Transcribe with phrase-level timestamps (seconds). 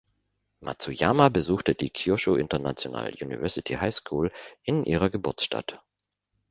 [0.63, 4.31] Matsuyama besuchte die Kyushu International University High School
[4.63, 5.79] in ihrer Geburtsstadt.